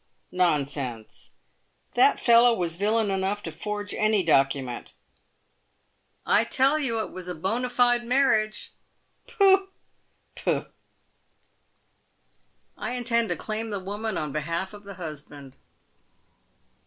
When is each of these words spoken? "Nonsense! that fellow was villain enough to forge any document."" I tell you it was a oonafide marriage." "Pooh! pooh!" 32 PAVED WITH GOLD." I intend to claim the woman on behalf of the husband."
"Nonsense! 0.45 1.29
that 1.93 2.19
fellow 2.19 2.55
was 2.55 2.75
villain 2.75 3.11
enough 3.11 3.43
to 3.43 3.51
forge 3.51 3.93
any 3.93 4.23
document."" 4.23 4.93
I 6.39 6.43
tell 6.43 6.79
you 6.79 6.99
it 7.01 7.11
was 7.11 7.27
a 7.27 7.35
oonafide 7.35 8.03
marriage." 8.03 8.73
"Pooh! 9.27 9.67
pooh!" 9.67 9.69
32 10.37 10.43
PAVED 10.43 10.55
WITH 10.55 10.63
GOLD." 10.63 10.73
I 12.87 12.91
intend 12.93 13.29
to 13.29 13.35
claim 13.35 13.69
the 13.69 13.79
woman 13.79 14.17
on 14.17 14.31
behalf 14.31 14.73
of 14.73 14.85
the 14.85 14.95
husband." 14.95 15.55